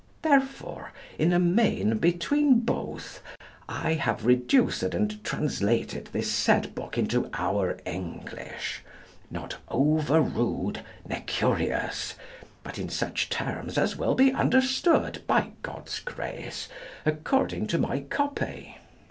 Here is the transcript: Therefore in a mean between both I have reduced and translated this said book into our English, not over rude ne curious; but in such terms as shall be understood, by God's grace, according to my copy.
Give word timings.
Therefore 0.23 0.93
in 1.19 1.31
a 1.31 1.37
mean 1.37 1.99
between 1.99 2.61
both 2.61 3.21
I 3.69 3.93
have 3.93 4.25
reduced 4.25 4.81
and 4.81 5.23
translated 5.23 6.09
this 6.11 6.31
said 6.31 6.73
book 6.73 6.97
into 6.97 7.29
our 7.35 7.77
English, 7.85 8.81
not 9.29 9.57
over 9.67 10.19
rude 10.19 10.81
ne 11.07 11.21
curious; 11.27 12.15
but 12.63 12.79
in 12.79 12.89
such 12.89 13.29
terms 13.29 13.77
as 13.77 13.91
shall 13.93 14.15
be 14.15 14.31
understood, 14.33 15.21
by 15.27 15.51
God's 15.61 15.99
grace, 15.99 16.67
according 17.05 17.67
to 17.67 17.77
my 17.77 17.99
copy. 17.99 18.77